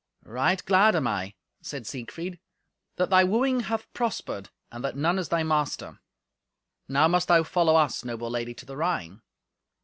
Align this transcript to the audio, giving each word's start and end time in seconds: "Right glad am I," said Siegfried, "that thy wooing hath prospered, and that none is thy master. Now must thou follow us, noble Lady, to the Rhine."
"Right 0.25 0.65
glad 0.65 0.95
am 0.95 1.05
I," 1.05 1.35
said 1.61 1.85
Siegfried, 1.85 2.39
"that 2.95 3.11
thy 3.11 3.23
wooing 3.23 3.59
hath 3.59 3.85
prospered, 3.93 4.49
and 4.71 4.83
that 4.83 4.95
none 4.97 5.19
is 5.19 5.29
thy 5.29 5.43
master. 5.43 5.99
Now 6.87 7.07
must 7.07 7.27
thou 7.27 7.43
follow 7.43 7.75
us, 7.75 8.03
noble 8.03 8.31
Lady, 8.31 8.55
to 8.55 8.65
the 8.65 8.77
Rhine." 8.77 9.21